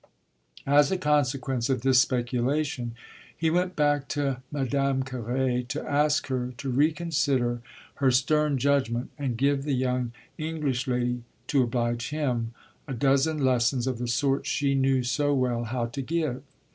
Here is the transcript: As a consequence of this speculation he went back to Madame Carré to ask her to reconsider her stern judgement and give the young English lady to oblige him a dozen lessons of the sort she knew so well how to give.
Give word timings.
As 0.65 0.89
a 0.91 0.97
consequence 0.97 1.69
of 1.69 1.81
this 1.81 1.99
speculation 2.01 2.95
he 3.37 3.51
went 3.51 3.75
back 3.75 4.07
to 4.07 4.41
Madame 4.51 5.03
Carré 5.03 5.67
to 5.67 5.83
ask 5.87 6.25
her 6.25 6.53
to 6.57 6.71
reconsider 6.71 7.61
her 7.97 8.09
stern 8.09 8.57
judgement 8.57 9.11
and 9.19 9.37
give 9.37 9.63
the 9.63 9.75
young 9.75 10.11
English 10.39 10.87
lady 10.87 11.21
to 11.45 11.61
oblige 11.61 12.09
him 12.09 12.51
a 12.87 12.95
dozen 12.95 13.45
lessons 13.45 13.85
of 13.85 13.99
the 13.99 14.07
sort 14.07 14.47
she 14.47 14.73
knew 14.73 15.03
so 15.03 15.35
well 15.35 15.65
how 15.65 15.85
to 15.85 16.01
give. 16.01 16.41